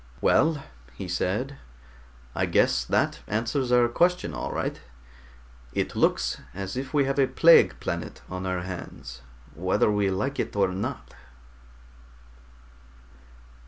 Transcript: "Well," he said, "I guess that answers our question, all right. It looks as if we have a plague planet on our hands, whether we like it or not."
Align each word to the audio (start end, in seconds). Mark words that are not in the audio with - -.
"Well," 0.19 0.63
he 0.95 1.07
said, 1.07 1.57
"I 2.33 2.47
guess 2.47 2.83
that 2.85 3.19
answers 3.27 3.71
our 3.71 3.87
question, 3.87 4.33
all 4.33 4.51
right. 4.51 4.81
It 5.73 5.95
looks 5.95 6.41
as 6.55 6.75
if 6.75 6.91
we 6.91 7.05
have 7.05 7.19
a 7.19 7.27
plague 7.27 7.79
planet 7.79 8.23
on 8.27 8.47
our 8.47 8.61
hands, 8.61 9.21
whether 9.53 9.91
we 9.91 10.09
like 10.09 10.39
it 10.39 10.55
or 10.55 10.69
not." 10.69 11.13